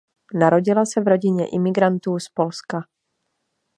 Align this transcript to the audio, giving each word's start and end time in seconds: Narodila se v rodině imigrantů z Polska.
Narodila 0.33 0.85
se 0.85 1.01
v 1.01 1.07
rodině 1.07 1.47
imigrantů 1.49 2.19
z 2.19 2.29
Polska. 2.29 2.83